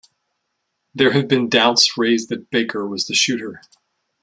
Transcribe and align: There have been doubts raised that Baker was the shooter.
There 0.95 1.11
have 1.11 1.27
been 1.27 1.47
doubts 1.47 1.95
raised 1.95 2.29
that 2.29 2.49
Baker 2.49 2.87
was 2.87 3.05
the 3.05 3.13
shooter. 3.13 3.61